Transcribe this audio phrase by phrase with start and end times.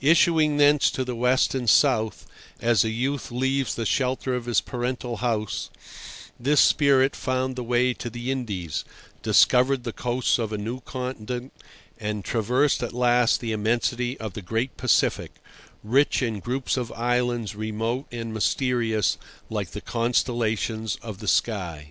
[0.00, 2.24] Issuing thence to the west and south,
[2.60, 5.70] as a youth leaves the shelter of his parental house,
[6.38, 8.84] this spirit found the way to the Indies,
[9.24, 11.52] discovered the coasts of a new continent,
[11.98, 15.32] and traversed at last the immensity of the great Pacific,
[15.82, 19.18] rich in groups of islands remote and mysterious
[19.50, 21.90] like the constellations of the sky.